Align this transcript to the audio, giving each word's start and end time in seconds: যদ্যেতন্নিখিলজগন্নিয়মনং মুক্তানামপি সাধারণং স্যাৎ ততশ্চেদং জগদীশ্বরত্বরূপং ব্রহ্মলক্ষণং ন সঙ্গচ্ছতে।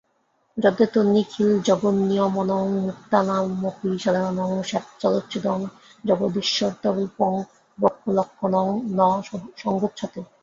যদ্যেতন্নিখিলজগন্নিয়মনং 0.57 2.79
মুক্তানামপি 2.79 3.99
সাধারণং 4.03 4.63
স্যাৎ 4.63 4.85
ততশ্চেদং 5.01 5.67
জগদীশ্বরত্বরূপং 6.03 7.31
ব্রহ্মলক্ষণং 7.77 8.67
ন 8.91 8.99
সঙ্গচ্ছতে। 9.61 10.19